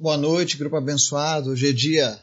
[0.00, 1.50] Boa noite, grupo abençoado.
[1.50, 2.20] Hoje é dia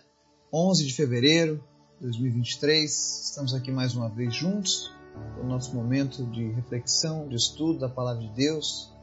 [0.50, 1.62] 11 de fevereiro
[1.98, 2.90] de 2023.
[3.26, 4.94] Estamos aqui mais uma vez juntos
[5.36, 8.94] no nosso momento de reflexão, de estudo da palavra de Deus.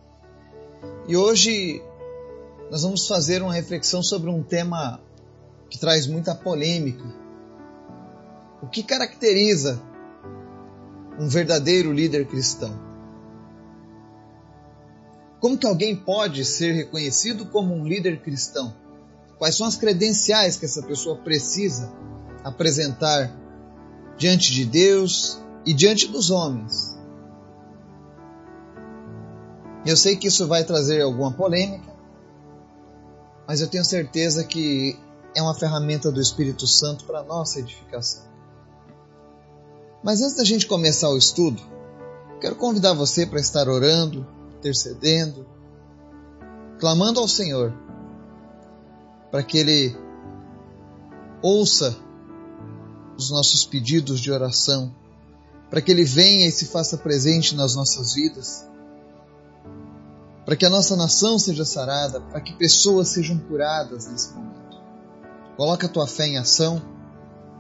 [1.06, 1.82] E hoje
[2.70, 5.02] nós vamos fazer uma reflexão sobre um tema
[5.68, 7.04] que traz muita polêmica.
[8.62, 9.82] O que caracteriza
[11.20, 12.91] um verdadeiro líder cristão?
[15.42, 18.72] Como que alguém pode ser reconhecido como um líder cristão?
[19.38, 21.92] Quais são as credenciais que essa pessoa precisa
[22.44, 23.28] apresentar
[24.16, 26.96] diante de Deus e diante dos homens?
[29.84, 31.92] Eu sei que isso vai trazer alguma polêmica,
[33.44, 34.96] mas eu tenho certeza que
[35.34, 38.22] é uma ferramenta do Espírito Santo para nossa edificação.
[40.04, 41.60] Mas antes da gente começar o estudo,
[42.40, 44.24] quero convidar você para estar orando,
[44.62, 45.44] intercedendo,
[46.78, 47.74] clamando ao Senhor
[49.30, 49.96] para que Ele
[51.42, 51.96] ouça
[53.18, 54.94] os nossos pedidos de oração,
[55.68, 58.64] para que Ele venha e se faça presente nas nossas vidas,
[60.44, 64.80] para que a nossa nação seja sarada, para que pessoas sejam curadas nesse momento.
[65.56, 66.80] Coloca a tua fé em ação,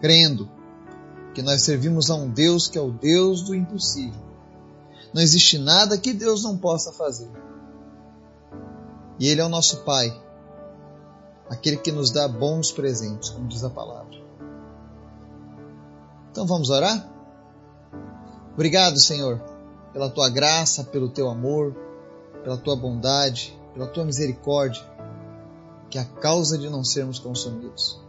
[0.00, 0.48] crendo
[1.34, 4.31] que nós servimos a um Deus que é o Deus do impossível
[5.12, 7.30] não existe nada que Deus não possa fazer.
[9.18, 10.10] E Ele é o nosso Pai,
[11.50, 14.16] aquele que nos dá bons presentes, como diz a palavra.
[16.30, 17.08] Então vamos orar?
[18.54, 19.38] Obrigado, Senhor,
[19.92, 21.76] pela tua graça, pelo teu amor,
[22.42, 24.82] pela tua bondade, pela tua misericórdia,
[25.90, 28.00] que é a causa de não sermos consumidos.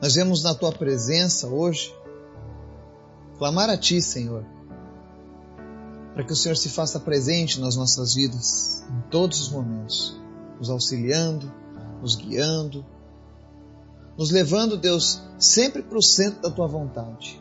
[0.00, 1.94] Nós vemos na tua presença hoje
[3.38, 4.44] clamar a ti, Senhor
[6.14, 10.20] para que o Senhor se faça presente nas nossas vidas, em todos os momentos,
[10.58, 11.50] nos auxiliando,
[12.00, 12.84] nos guiando,
[14.16, 17.40] nos levando, Deus, sempre para o centro da tua vontade.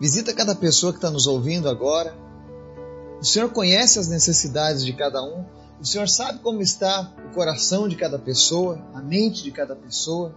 [0.00, 2.16] Visita cada pessoa que está nos ouvindo agora.
[3.20, 5.44] O Senhor conhece as necessidades de cada um.
[5.80, 10.34] O Senhor sabe como está o coração de cada pessoa, a mente de cada pessoa.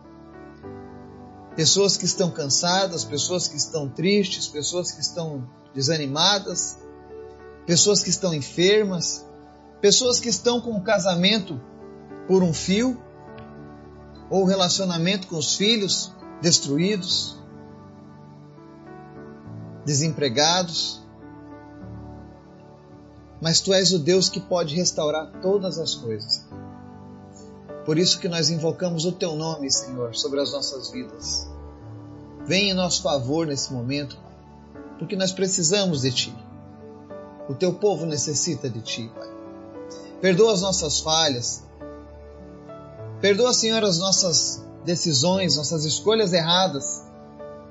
[1.57, 6.78] Pessoas que estão cansadas, pessoas que estão tristes, pessoas que estão desanimadas,
[7.66, 9.25] pessoas que estão enfermas,
[9.81, 11.59] pessoas que estão com o casamento
[12.28, 13.01] por um fio,
[14.29, 16.13] ou o relacionamento com os filhos
[16.44, 17.35] destruídos,
[19.84, 21.01] desempregados.
[23.41, 26.46] Mas tu és o Deus que pode restaurar todas as coisas.
[27.88, 31.48] Por isso que nós invocamos o teu nome, Senhor, sobre as nossas vidas.
[32.46, 34.20] Vem em nosso favor nesse momento,
[35.00, 36.36] porque nós precisamos de Ti.
[37.47, 39.30] O Teu povo necessita de Ti, Pai.
[40.20, 41.64] Perdoa as nossas falhas.
[43.22, 47.06] Perdoa, Senhor, as nossas decisões, nossas escolhas erradas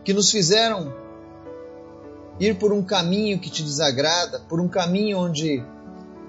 [0.02, 0.94] que nos fizeram
[2.40, 5.62] ir por um caminho que te desagrada, por um caminho onde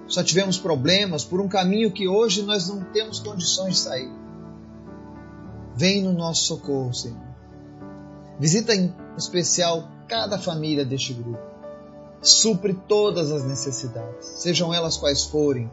[0.08, 4.12] só tivemos problemas, por um caminho que hoje nós não temos condições de sair.
[5.76, 7.28] Vem no nosso socorro, Senhor.
[8.40, 11.40] Visita em especial cada família deste grupo.
[12.22, 15.70] Supre todas as necessidades, sejam elas quais forem.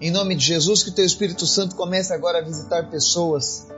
[0.00, 3.68] Em nome de Jesus, que o Teu Espírito Santo comece agora a visitar pessoas,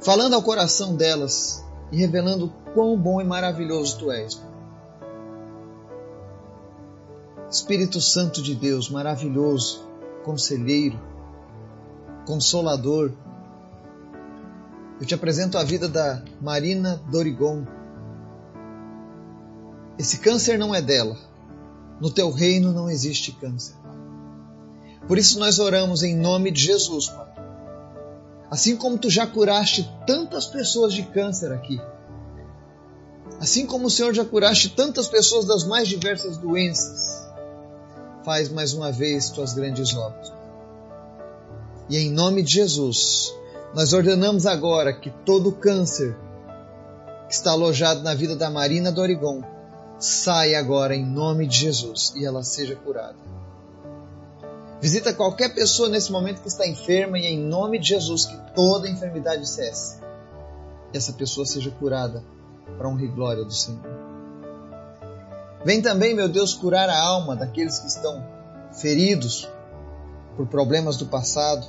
[0.00, 4.47] falando ao coração delas e revelando quão bom e maravilhoso Tu és.
[7.50, 9.88] Espírito Santo de Deus, maravilhoso,
[10.24, 11.00] conselheiro,
[12.26, 13.12] consolador,
[15.00, 17.64] eu te apresento a vida da Marina Dorigon.
[19.96, 21.16] Esse câncer não é dela.
[22.00, 23.74] No teu reino não existe câncer.
[25.06, 27.28] Por isso nós oramos em nome de Jesus, Pai.
[28.50, 31.80] Assim como tu já curaste tantas pessoas de câncer aqui.
[33.40, 37.27] Assim como o Senhor já curaste tantas pessoas das mais diversas doenças.
[38.28, 40.30] Faz mais uma vez tuas grandes obras.
[41.88, 43.34] E em nome de Jesus,
[43.74, 46.14] nós ordenamos agora que todo câncer
[47.26, 49.42] que está alojado na vida da Marina do Origon
[49.98, 53.16] saia agora em nome de Jesus e ela seja curada.
[54.78, 58.90] Visita qualquer pessoa nesse momento que está enferma e em nome de Jesus que toda
[58.90, 60.00] enfermidade cesse.
[60.92, 62.22] E essa pessoa seja curada
[62.76, 64.07] para honra e glória do Senhor.
[65.68, 68.26] Vem também, meu Deus, curar a alma daqueles que estão
[68.72, 69.46] feridos
[70.34, 71.66] por problemas do passado,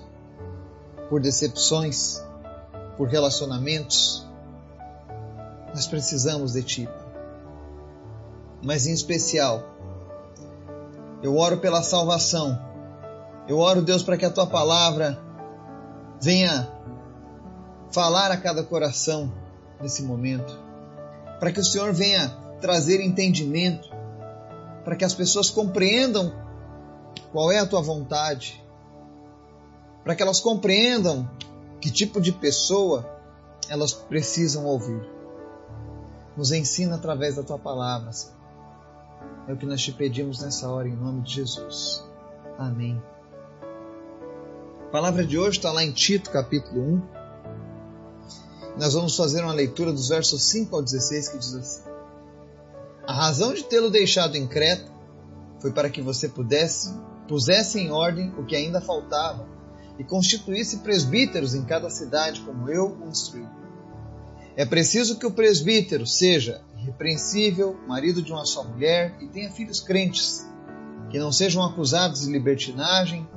[1.10, 2.24] por decepções,
[2.96, 4.26] por relacionamentos.
[5.76, 6.90] Nós precisamos de Ti.
[8.64, 9.66] Mas em especial,
[11.22, 12.58] eu oro pela salvação
[13.50, 15.20] Eu oro, Deus, para que a tua palavra
[16.22, 16.72] venha
[17.92, 19.30] falar a cada coração
[19.82, 20.58] nesse momento,
[21.38, 22.30] para que o Senhor venha
[22.62, 23.89] trazer entendimento,
[24.90, 26.34] para que as pessoas compreendam
[27.32, 28.60] qual é a tua vontade,
[30.04, 31.30] para que elas compreendam
[31.80, 33.08] que tipo de pessoa
[33.70, 35.08] elas precisam ouvir.
[36.36, 38.36] Nos ensina através da tua palavra, Senhor.
[39.48, 42.04] É o que nós te pedimos nessa hora, em nome de Jesus.
[42.58, 43.00] Amém.
[44.88, 47.02] A palavra de hoje está lá em Tito, capítulo 1.
[48.80, 51.89] Nós vamos fazer uma leitura dos versos 5 ao 16 que diz assim:
[53.10, 54.86] A razão de tê-lo deixado em Creta
[55.60, 56.94] foi para que você pudesse
[57.28, 59.50] pusesse em ordem o que ainda faltava
[59.98, 63.48] e constituísse presbíteros em cada cidade, como eu o instruí.
[64.56, 69.80] É preciso que o presbítero seja irrepreensível, marido de uma só mulher e tenha filhos
[69.80, 70.48] crentes,
[71.10, 73.28] que não sejam acusados de libertinagem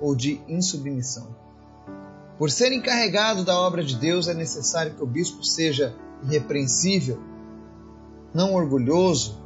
[0.00, 1.36] ou de insubmissão.
[2.38, 5.94] Por ser encarregado da obra de Deus, é necessário que o bispo seja
[6.24, 7.27] irrepreensível,
[8.32, 9.40] não orgulhoso,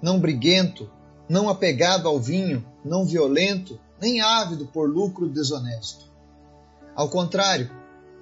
[0.00, 0.90] não briguento,
[1.28, 6.10] não apegado ao vinho, não violento, nem ávido por lucro desonesto.
[6.94, 7.70] Ao contrário,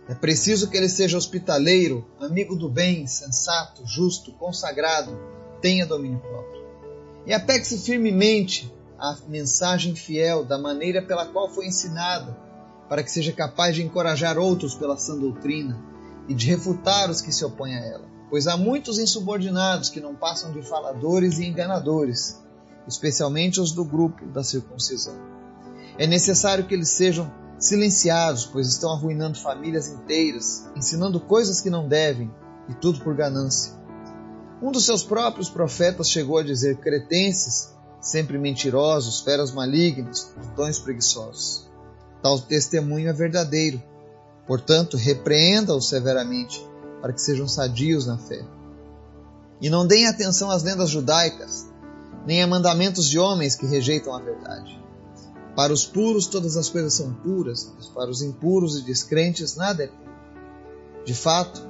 [0.08, 5.18] é preciso que ele seja hospitaleiro, amigo do bem, sensato, justo, consagrado,
[5.60, 6.64] tenha domínio próprio.
[7.26, 12.36] E apegue-se firmemente a mensagem fiel da maneira pela qual foi ensinada,
[12.88, 15.80] para que seja capaz de encorajar outros pela sã doutrina
[16.28, 18.09] e de refutar os que se opõem a ela.
[18.30, 22.40] Pois há muitos insubordinados que não passam de faladores e enganadores,
[22.86, 25.14] especialmente os do grupo da circuncisão.
[25.98, 31.86] É necessário que eles sejam silenciados, pois estão arruinando famílias inteiras, ensinando coisas que não
[31.86, 32.30] devem,
[32.68, 33.72] e tudo por ganância.
[34.62, 41.68] Um dos seus próprios profetas chegou a dizer: Cretenses, sempre mentirosos, feras malignos, tons preguiçosos.
[42.22, 43.82] Tal testemunho é verdadeiro.
[44.46, 46.62] Portanto, repreenda-os severamente,
[47.00, 48.44] para que sejam sadios na fé.
[49.60, 51.66] E não deem atenção às lendas judaicas,
[52.26, 54.80] nem a mandamentos de homens que rejeitam a verdade.
[55.54, 59.84] Para os puros, todas as coisas são puras, mas para os impuros e descrentes, nada
[59.84, 60.10] é puro.
[61.04, 61.68] De fato,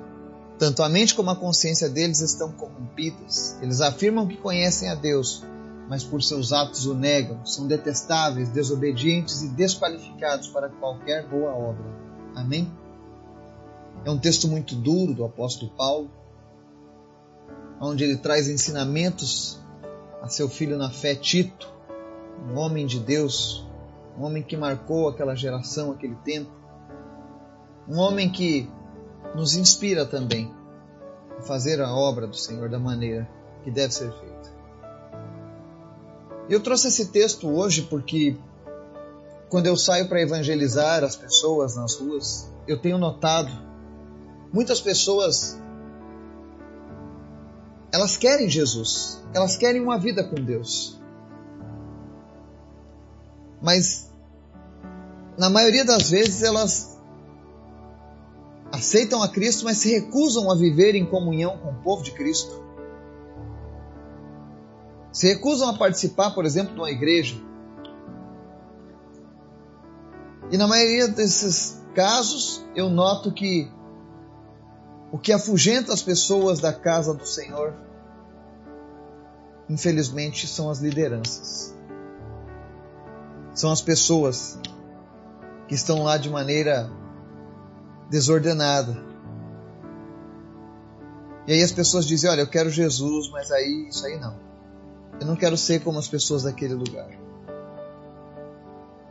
[0.59, 3.57] tanto a mente como a consciência deles estão corrompidas.
[3.63, 5.43] Eles afirmam que conhecem a Deus,
[5.89, 11.87] mas por seus atos o negam, são detestáveis, desobedientes e desqualificados para qualquer boa obra.
[12.37, 12.71] Amém?
[14.05, 16.11] É um texto muito duro do apóstolo Paulo,
[17.81, 19.59] onde ele traz ensinamentos
[20.23, 21.71] a seu filho na fé, Tito,
[22.49, 23.67] um homem de Deus,
[24.19, 26.51] um homem que marcou aquela geração, aquele tempo,
[27.89, 28.69] um homem que
[29.35, 30.53] nos inspira também
[31.39, 33.29] a fazer a obra do Senhor da maneira
[33.65, 34.51] que deve ser feita.
[36.49, 38.37] Eu trouxe esse texto hoje porque
[39.51, 43.70] quando eu saio para evangelizar as pessoas nas ruas, eu tenho notado
[44.53, 45.59] muitas pessoas
[47.93, 51.01] elas querem Jesus, elas querem uma vida com Deus.
[53.61, 54.11] Mas
[55.37, 57.01] na maioria das vezes elas
[58.71, 62.61] aceitam a Cristo, mas se recusam a viver em comunhão com o povo de Cristo
[65.13, 67.37] se recusam a participar, por exemplo, de uma igreja.
[70.51, 73.71] E na maioria desses casos, eu noto que
[75.13, 77.75] o que afugenta as pessoas da casa do Senhor,
[79.69, 81.75] infelizmente, são as lideranças.
[83.55, 84.59] São as pessoas
[85.67, 86.91] que estão lá de maneira
[88.09, 88.97] desordenada.
[91.47, 94.39] E aí as pessoas dizem: Olha, eu quero Jesus, mas aí isso aí não.
[95.21, 97.11] Eu não quero ser como as pessoas daquele lugar.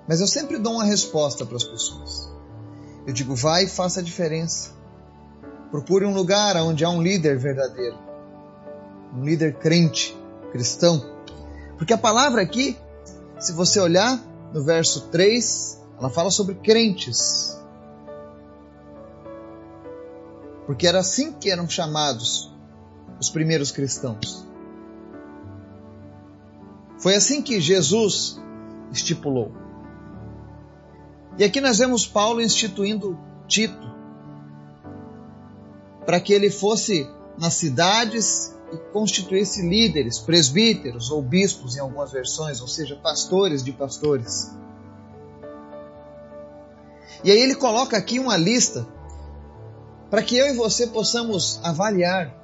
[0.07, 2.31] Mas eu sempre dou uma resposta para as pessoas.
[3.05, 4.78] Eu digo, vai e faça a diferença.
[5.71, 7.97] Procure um lugar onde há um líder verdadeiro.
[9.15, 10.17] Um líder crente,
[10.51, 11.03] cristão.
[11.77, 12.77] Porque a palavra aqui,
[13.39, 14.19] se você olhar
[14.51, 17.59] no verso 3, ela fala sobre crentes.
[20.65, 22.51] Porque era assim que eram chamados
[23.19, 24.45] os primeiros cristãos.
[26.97, 28.41] Foi assim que Jesus
[28.91, 29.51] estipulou.
[31.37, 33.98] E aqui nós vemos Paulo instituindo Tito
[36.09, 42.59] para que ele fosse nas cidades e constituísse líderes, presbíteros ou bispos em algumas versões,
[42.61, 44.49] ou seja, pastores de pastores.
[47.23, 48.87] E aí ele coloca aqui uma lista
[50.09, 52.35] para que eu e você possamos avaliar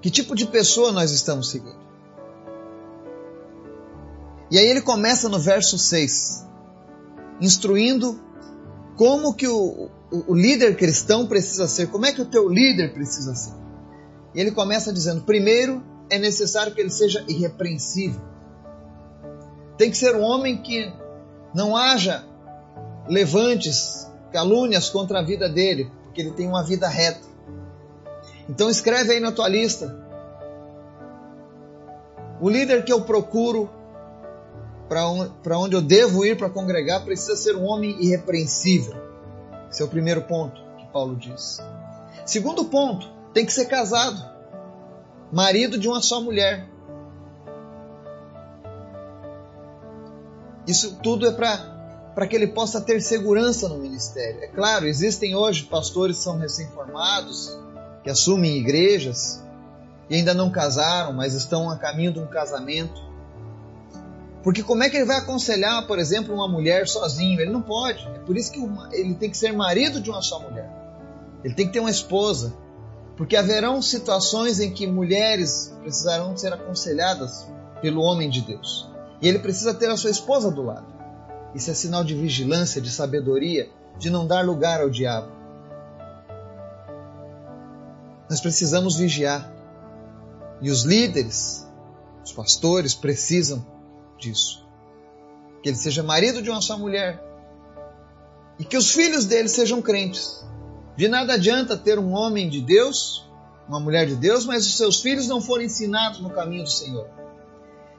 [0.00, 1.80] que tipo de pessoa nós estamos seguindo.
[4.52, 6.46] E aí ele começa no verso 6,
[7.40, 8.20] instruindo
[8.94, 12.92] como que o, o, o líder cristão precisa ser, como é que o teu líder
[12.92, 13.54] precisa ser.
[14.34, 18.20] E ele começa dizendo: primeiro, é necessário que ele seja irrepreensível.
[19.76, 20.92] Tem que ser um homem que
[21.54, 22.24] não haja
[23.08, 27.26] levantes, calúnias contra a vida dele, porque ele tem uma vida reta.
[28.48, 30.04] Então escreve aí na tua lista.
[32.40, 33.70] O líder que eu procuro
[34.88, 39.05] para onde eu devo ir para congregar precisa ser um homem irrepreensível.
[39.70, 41.58] Esse é o primeiro ponto que Paulo diz.
[42.24, 44.24] Segundo ponto, tem que ser casado,
[45.30, 46.68] marido de uma só mulher.
[50.66, 54.42] Isso tudo é para que ele possa ter segurança no ministério.
[54.42, 57.56] É claro, existem hoje pastores que são recém-formados,
[58.02, 59.44] que assumem igrejas
[60.10, 63.05] e ainda não casaram, mas estão a caminho de um casamento.
[64.46, 67.40] Porque como é que ele vai aconselhar, por exemplo, uma mulher sozinho?
[67.40, 68.06] Ele não pode.
[68.06, 68.60] É por isso que
[68.92, 70.70] ele tem que ser marido de uma só mulher.
[71.42, 72.54] Ele tem que ter uma esposa.
[73.16, 77.44] Porque haverão situações em que mulheres precisarão ser aconselhadas
[77.82, 78.88] pelo homem de Deus.
[79.20, 80.86] E ele precisa ter a sua esposa do lado.
[81.52, 85.32] Isso é sinal de vigilância, de sabedoria, de não dar lugar ao diabo.
[88.30, 89.52] Nós precisamos vigiar.
[90.62, 91.68] E os líderes,
[92.24, 93.74] os pastores, precisam
[94.18, 94.64] disso.
[95.62, 97.22] Que ele seja marido de uma só mulher.
[98.58, 100.44] E que os filhos dele sejam crentes.
[100.96, 103.28] De nada adianta ter um homem de Deus,
[103.68, 107.08] uma mulher de Deus, mas os seus filhos não forem ensinados no caminho do Senhor.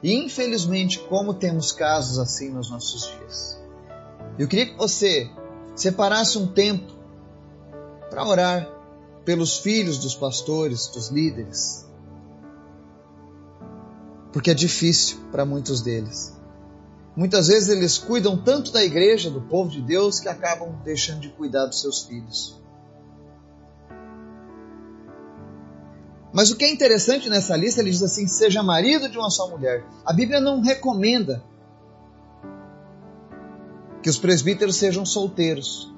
[0.02, 3.60] E infelizmente, como temos casos assim nos nossos dias.
[4.38, 5.30] Eu queria que você
[5.74, 6.92] separasse um tempo
[8.10, 8.68] para orar
[9.24, 11.87] pelos filhos dos pastores, dos líderes,
[14.32, 16.36] porque é difícil para muitos deles.
[17.16, 21.28] Muitas vezes eles cuidam tanto da igreja, do povo de Deus, que acabam deixando de
[21.30, 22.56] cuidar dos seus filhos.
[26.32, 29.48] Mas o que é interessante nessa lista, ele diz assim: seja marido de uma só
[29.48, 29.84] mulher.
[30.04, 31.42] A Bíblia não recomenda
[34.02, 35.92] que os presbíteros sejam solteiros.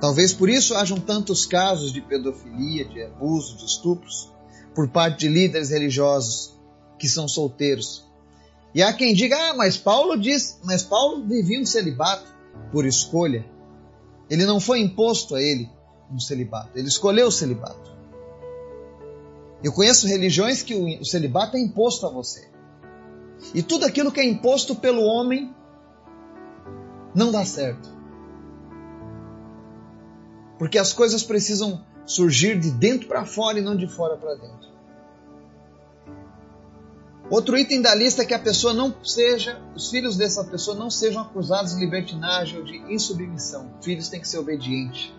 [0.00, 4.32] Talvez por isso hajam tantos casos de pedofilia, de abuso, de estupros
[4.74, 6.51] por parte de líderes religiosos
[7.02, 8.08] que são solteiros.
[8.72, 12.32] E há quem diga: "Ah, mas Paulo diz, mas Paulo vivia um celibato
[12.70, 13.44] por escolha.
[14.30, 15.68] Ele não foi imposto a ele
[16.12, 17.90] um celibato, ele escolheu o celibato.
[19.64, 22.48] Eu conheço religiões que o celibato é imposto a você.
[23.52, 25.52] E tudo aquilo que é imposto pelo homem
[27.12, 27.88] não dá certo.
[30.56, 34.71] Porque as coisas precisam surgir de dentro para fora e não de fora para dentro.
[37.32, 40.90] Outro item da lista é que a pessoa não seja, os filhos dessa pessoa não
[40.90, 43.72] sejam acusados de libertinagem ou de insubmissão.
[43.80, 45.10] Filhos têm que ser obedientes.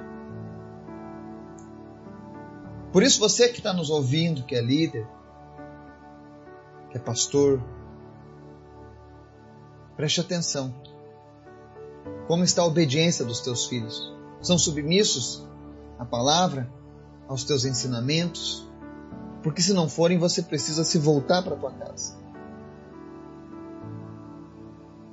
[2.92, 5.08] Por isso, você que está nos ouvindo, que é líder,
[6.92, 7.60] que é pastor,
[9.98, 10.72] preste atenção.
[12.28, 14.14] Como está a obediência dos teus filhos?
[14.40, 15.44] São submissos
[15.98, 16.72] à palavra,
[17.28, 18.72] aos teus ensinamentos?
[19.44, 22.16] Porque se não forem, você precisa se voltar para tua casa.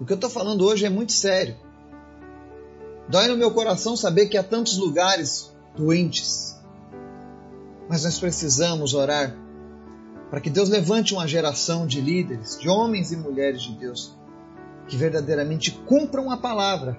[0.00, 1.56] O que eu estou falando hoje é muito sério.
[3.08, 6.56] Dói no meu coração saber que há tantos lugares doentes.
[7.88, 9.36] Mas nós precisamos orar
[10.30, 14.16] para que Deus levante uma geração de líderes, de homens e mulheres de Deus,
[14.86, 16.96] que verdadeiramente cumpram a palavra.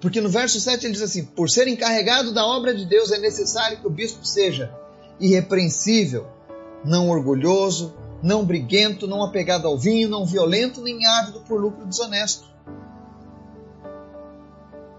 [0.00, 3.18] Porque no verso 7 ele diz assim: Por ser encarregado da obra de Deus, é
[3.18, 4.83] necessário que o bispo seja
[5.20, 6.26] irrepreensível,
[6.84, 12.44] não orgulhoso, não briguento, não apegado ao vinho, não violento, nem ávido por lucro desonesto.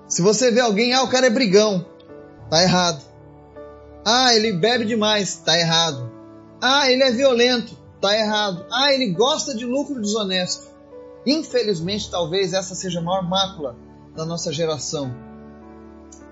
[0.07, 1.85] Se você vê alguém, ah, o cara é brigão,
[2.49, 3.01] tá errado.
[4.05, 6.11] Ah, ele bebe demais, tá errado.
[6.61, 8.65] Ah, ele é violento, tá errado.
[8.71, 10.67] Ah, ele gosta de lucro desonesto.
[11.25, 13.75] Infelizmente, talvez essa seja a maior mácula
[14.15, 15.11] da nossa geração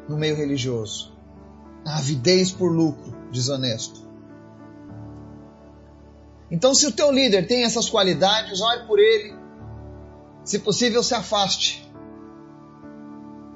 [0.08, 1.13] no meio religioso.
[1.86, 4.02] A avidez por lucro desonesto.
[6.50, 9.36] Então, se o teu líder tem essas qualidades, ore por ele.
[10.44, 11.92] Se possível, se afaste.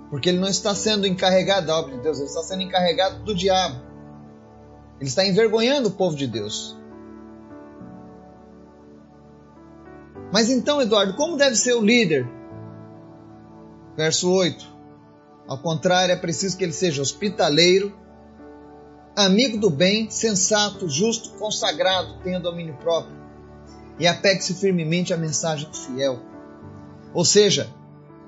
[0.10, 3.36] Porque ele não está sendo encarregado da obra de Deus, ele está sendo encarregado do
[3.36, 3.82] diabo.
[5.00, 6.76] Ele está envergonhando o povo de Deus.
[10.32, 12.28] Mas então, Eduardo, como deve ser o líder?
[13.96, 14.78] Verso 8.
[15.48, 17.96] Ao contrário, é preciso que ele seja hospitaleiro,
[19.26, 23.18] amigo do bem, sensato, justo, consagrado, tenha domínio próprio.
[24.00, 26.20] e apegue-se firmemente à mensagem fiel.
[27.16, 27.68] Ou seja,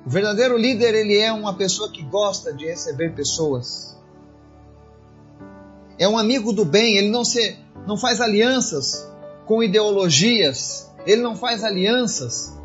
[0.03, 3.95] o verdadeiro líder ele é uma pessoa que gosta de receber pessoas.
[5.99, 7.55] É um amigo do bem, ele não se
[7.85, 9.07] não faz alianças
[9.45, 12.57] com ideologias, ele não faz alianças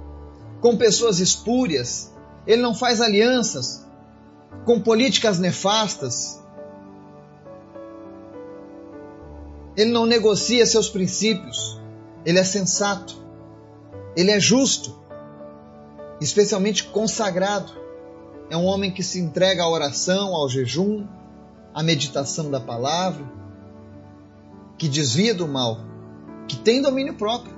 [0.63, 2.11] com pessoas espúrias,
[2.47, 3.85] ele não faz alianças
[4.65, 6.43] com políticas nefastas.
[9.77, 11.81] Ele não negocia seus princípios.
[12.25, 13.17] Ele é sensato.
[14.17, 14.97] Ele é justo.
[16.21, 17.73] Especialmente consagrado.
[18.51, 21.07] É um homem que se entrega à oração, ao jejum,
[21.75, 23.25] à meditação da palavra,
[24.79, 25.79] que desvia do mal,
[26.47, 27.55] que tem domínio próprio.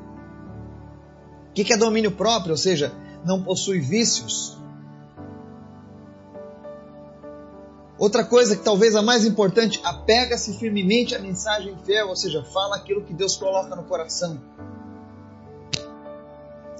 [1.50, 2.52] O que é domínio próprio?
[2.52, 2.92] Ou seja,
[3.24, 4.56] não possui vícios.
[7.98, 12.76] Outra coisa que talvez a mais importante, apega-se firmemente à mensagem fiel, ou seja, fala
[12.76, 14.38] aquilo que Deus coloca no coração.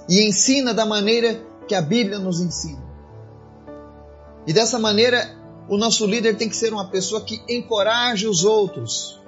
[0.07, 2.85] E ensina da maneira que a Bíblia nos ensina.
[4.45, 5.35] E dessa maneira,
[5.67, 9.19] o nosso líder tem que ser uma pessoa que encoraje os outros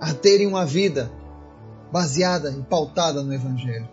[0.00, 1.12] a terem uma vida
[1.92, 3.88] baseada e pautada no Evangelho.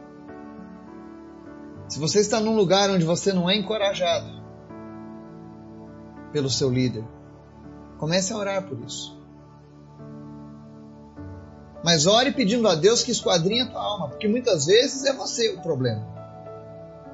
[1.89, 4.40] Se você está num lugar onde você não é encorajado
[6.31, 7.03] pelo seu líder,
[7.97, 9.19] comece a orar por isso.
[11.83, 15.49] Mas ore pedindo a Deus que esquadrinhe a tua alma, porque muitas vezes é você
[15.49, 16.05] o problema.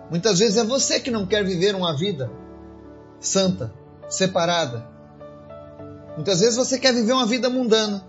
[0.10, 2.30] Muitas vezes é você que não quer viver uma vida
[3.20, 3.74] santa,
[4.10, 4.88] separada.
[6.16, 8.04] Muitas vezes você quer viver uma vida mundana.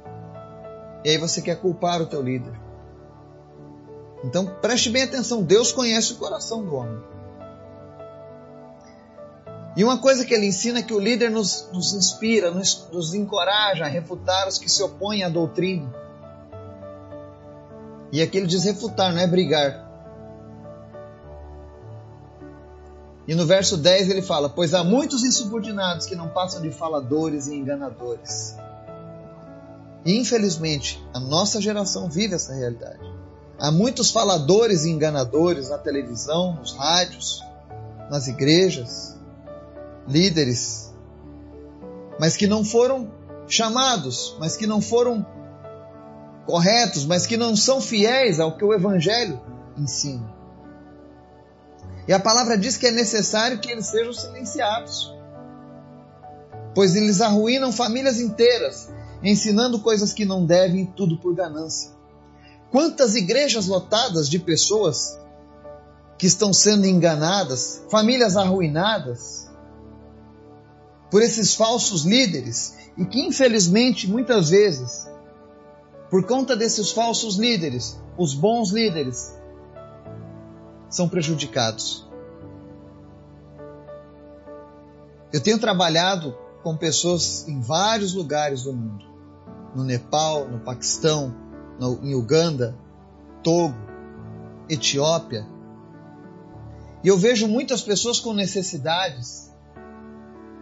[1.05, 2.53] E aí você quer culpar o teu líder.
[4.25, 7.01] Então preste bem atenção, Deus conhece o coração do homem.
[9.79, 13.15] E uma coisa que ele ensina é que o líder nos, nos inspira, nos, nos
[13.15, 15.89] encoraja a refutar os que se opõem à doutrina.
[18.11, 19.89] E aqui ele diz refutar, não é brigar.
[23.29, 27.47] E no verso 10 ele fala: Pois há muitos insubordinados que não passam de faladores
[27.47, 28.57] e enganadores.
[30.05, 32.99] E infelizmente, a nossa geração vive essa realidade.
[33.61, 37.45] Há muitos faladores e enganadores na televisão, nos rádios,
[38.11, 39.18] nas igrejas,
[40.09, 40.95] líderes,
[42.19, 43.13] mas que não foram
[43.47, 45.25] chamados, mas que não foram
[46.47, 49.41] corretos, mas que não são fiéis ao que o Evangelho
[49.77, 50.35] ensina.
[52.07, 55.15] E a palavra diz que é necessário que eles sejam silenciados,
[56.75, 58.89] pois eles arruinam famílias inteiras,
[59.23, 61.91] ensinando coisas que não devem, tudo por ganância.
[62.71, 65.19] Quantas igrejas lotadas de pessoas
[66.17, 69.48] que estão sendo enganadas, famílias arruinadas
[71.11, 75.09] por esses falsos líderes e que infelizmente muitas vezes,
[76.11, 79.33] por conta desses falsos líderes, os bons líderes
[80.89, 82.07] são prejudicados.
[85.33, 89.05] Eu tenho trabalhado com pessoas em vários lugares do mundo,
[89.75, 91.35] no Nepal, no Paquistão,
[91.79, 92.77] no, em Uganda,
[93.43, 93.77] Togo,
[94.69, 95.47] Etiópia.
[97.05, 99.48] E eu vejo muitas pessoas com necessidades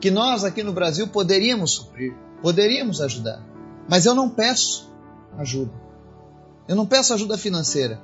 [0.01, 3.43] que nós aqui no Brasil poderíamos suprir, poderíamos ajudar.
[3.89, 4.91] Mas eu não peço
[5.39, 5.73] ajuda.
[6.69, 8.01] Eu não peço ajuda financeira.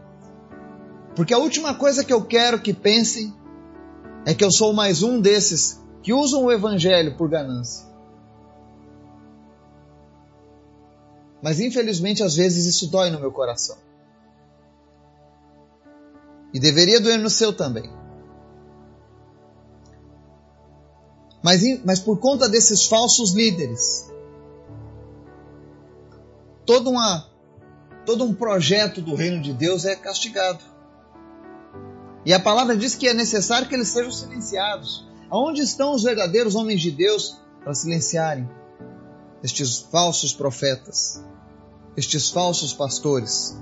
[1.15, 3.35] Porque a última coisa que eu quero que pensem
[4.25, 7.87] é que eu sou mais um desses que usam o evangelho por ganância.
[11.43, 13.77] Mas infelizmente, às vezes isso dói no meu coração.
[16.55, 17.91] E deveria doer no seu também.
[21.43, 24.11] Mas, mas por conta desses falsos líderes,
[26.65, 27.27] todo, uma,
[28.07, 30.63] todo um projeto do reino de Deus é castigado.
[32.25, 35.09] E a palavra diz que é necessário que eles sejam silenciados.
[35.29, 38.49] Aonde estão os verdadeiros homens de Deus para silenciarem
[39.43, 41.25] estes falsos profetas?
[41.97, 43.57] estes falsos pastores.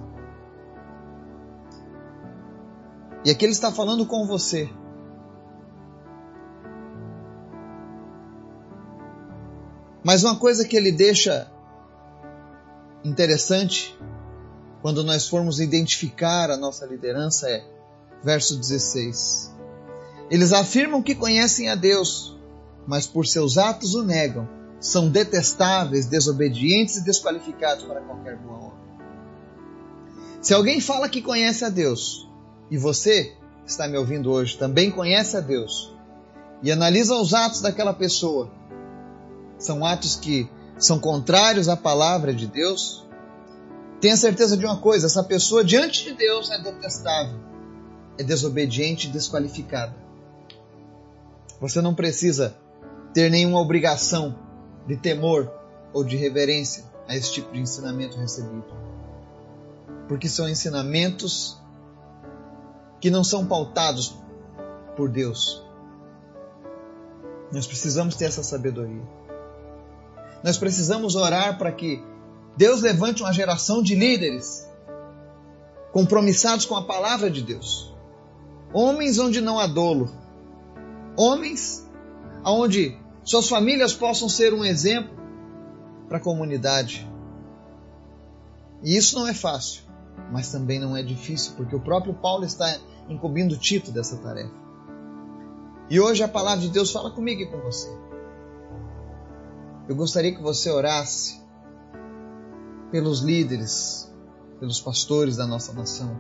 [3.25, 4.71] E aqui ele está falando com você.
[10.03, 11.51] Mas uma coisa que ele deixa
[13.05, 13.99] interessante
[14.83, 17.65] quando nós formos identificar a nossa liderança é
[18.23, 19.55] verso 16.
[20.31, 22.39] Eles afirmam que conhecem a Deus,
[22.87, 28.81] mas por seus atos o negam são detestáveis, desobedientes e desqualificados para qualquer boa obra.
[30.41, 32.27] Se alguém fala que conhece a Deus,
[32.71, 33.37] e você
[33.67, 35.95] está me ouvindo hoje também conhece a Deus,
[36.63, 38.51] e analisa os atos daquela pessoa,
[39.61, 43.07] são atos que são contrários à palavra de Deus,
[44.01, 47.39] tenha certeza de uma coisa: essa pessoa diante de Deus é detestável,
[48.19, 49.95] é desobediente e desqualificada.
[51.61, 52.57] Você não precisa
[53.13, 54.35] ter nenhuma obrigação
[54.87, 55.53] de temor
[55.93, 58.65] ou de reverência a esse tipo de ensinamento recebido.
[60.09, 61.61] Porque são ensinamentos
[63.01, 64.17] que não são pautados
[64.97, 65.63] por Deus.
[67.53, 69.20] Nós precisamos ter essa sabedoria.
[70.43, 72.03] Nós precisamos orar para que
[72.57, 74.69] Deus levante uma geração de líderes
[75.93, 77.95] compromissados com a palavra de Deus.
[78.73, 80.11] Homens onde não há dolo.
[81.17, 81.87] Homens
[82.45, 85.19] onde suas famílias possam ser um exemplo
[86.09, 87.09] para a comunidade.
[88.83, 89.83] E isso não é fácil,
[90.33, 94.55] mas também não é difícil, porque o próprio Paulo está incumbindo Tito dessa tarefa.
[95.91, 97.91] E hoje a palavra de Deus fala comigo e com você.
[99.91, 101.41] Eu gostaria que você orasse
[102.93, 104.09] pelos líderes,
[104.61, 106.17] pelos pastores da nossa nação.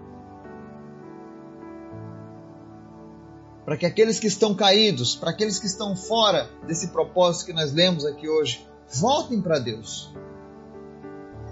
[3.64, 7.72] Para que aqueles que estão caídos, para aqueles que estão fora desse propósito que nós
[7.72, 10.12] lemos aqui hoje, voltem para Deus.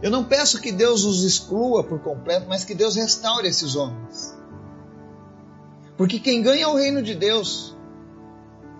[0.03, 4.37] Eu não peço que Deus os exclua por completo, mas que Deus restaure esses homens.
[5.97, 7.77] Porque quem ganha é o reino de Deus.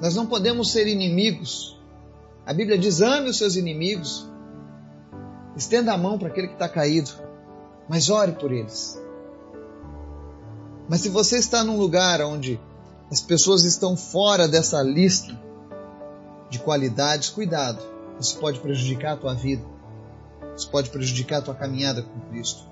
[0.03, 1.78] Nós não podemos ser inimigos.
[2.49, 4.27] A Bíblia diz: ame os seus inimigos.
[5.55, 7.11] Estenda a mão para aquele que está caído,
[7.87, 8.99] mas ore por eles.
[10.89, 12.59] Mas se você está num lugar onde
[13.11, 15.39] as pessoas estão fora dessa lista
[16.49, 17.83] de qualidades, cuidado.
[18.19, 19.63] Isso pode prejudicar a tua vida.
[20.57, 22.63] Isso pode prejudicar a tua caminhada com Cristo.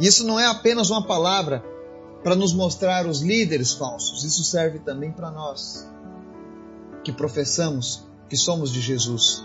[0.00, 1.64] E isso não é apenas uma palavra
[2.24, 5.93] para nos mostrar os líderes falsos, isso serve também para nós
[7.04, 9.44] que professamos que somos de Jesus.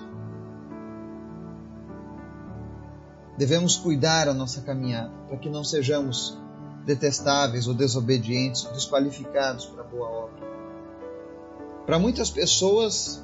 [3.38, 6.38] Devemos cuidar a nossa caminhada para que não sejamos
[6.86, 10.50] detestáveis ou desobedientes desqualificados para a boa obra.
[11.86, 13.24] Para muitas pessoas,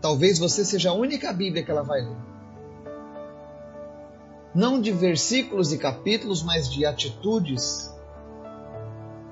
[0.00, 2.16] talvez você seja a única Bíblia que ela vai ler.
[4.54, 7.94] Não de versículos e capítulos, mas de atitudes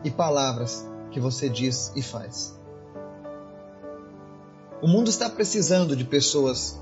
[0.05, 2.57] e palavras que você diz e faz.
[4.83, 6.79] O mundo está precisando de pessoas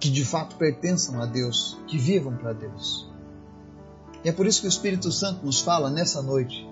[0.00, 3.08] que de fato pertençam a Deus, que vivam para Deus.
[4.24, 6.68] E é por isso que o Espírito Santo nos fala nessa noite,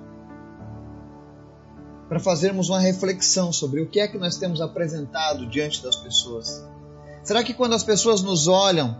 [2.08, 6.64] para fazermos uma reflexão sobre o que é que nós temos apresentado diante das pessoas.
[7.22, 8.96] Será que quando as pessoas nos olham,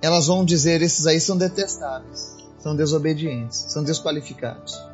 [0.00, 4.91] elas vão dizer: esses aí são detestáveis, são desobedientes, são desqualificados?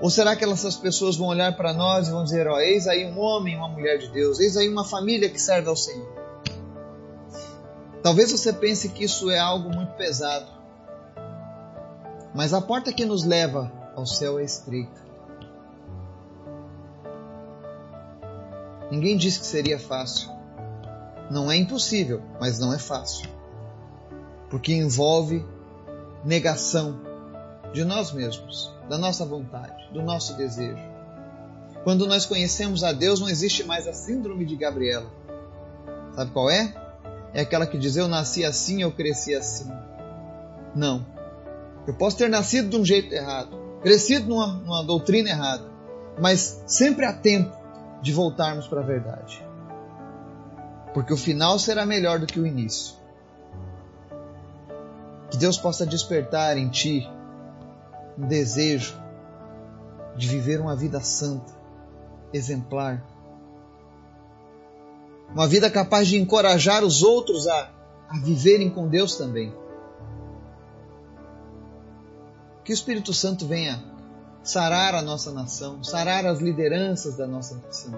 [0.00, 3.04] Ou será que essas pessoas vão olhar para nós e vão dizer: ó, eis aí
[3.04, 6.08] um homem, uma mulher de Deus, eis aí uma família que serve ao Senhor?
[8.02, 10.50] Talvez você pense que isso é algo muito pesado,
[12.34, 15.00] mas a porta que nos leva ao céu é estreita.
[18.90, 20.30] Ninguém disse que seria fácil.
[21.30, 23.28] Não é impossível, mas não é fácil.
[24.48, 25.46] Porque envolve
[26.24, 27.09] negação
[27.72, 30.82] de nós mesmos, da nossa vontade, do nosso desejo.
[31.84, 35.10] Quando nós conhecemos a Deus, não existe mais a síndrome de Gabriela.
[36.14, 36.74] Sabe qual é?
[37.32, 39.70] É aquela que diz: Eu nasci assim, eu cresci assim.
[40.74, 41.06] Não.
[41.86, 45.64] Eu posso ter nascido de um jeito errado, crescido numa, numa doutrina errada,
[46.20, 47.56] mas sempre há tempo
[48.02, 49.42] de voltarmos para a verdade.
[50.92, 52.94] Porque o final será melhor do que o início.
[55.30, 57.08] Que Deus possa despertar em ti
[58.20, 58.94] um desejo
[60.14, 61.52] de viver uma vida santa,
[62.32, 63.02] exemplar.
[65.32, 67.70] Uma vida capaz de encorajar os outros a,
[68.10, 69.54] a viverem com Deus também.
[72.62, 73.82] Que o Espírito Santo venha
[74.42, 77.94] sarar a nossa nação, sarar as lideranças da nossa nação.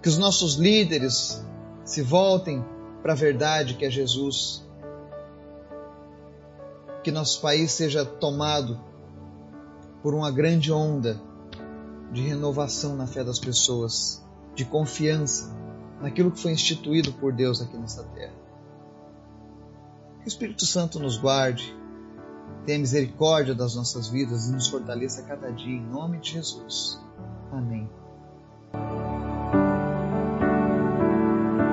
[0.00, 1.42] Que os nossos líderes
[1.84, 2.64] se voltem
[3.02, 4.63] para a verdade que é Jesus
[7.04, 8.80] que nosso país seja tomado
[10.02, 11.20] por uma grande onda
[12.10, 15.54] de renovação na fé das pessoas, de confiança
[16.00, 18.32] naquilo que foi instituído por Deus aqui nessa terra.
[20.20, 21.76] Que o Espírito Santo nos guarde,
[22.64, 26.98] tenha misericórdia das nossas vidas e nos fortaleça cada dia, em nome de Jesus.
[27.52, 27.88] Amém.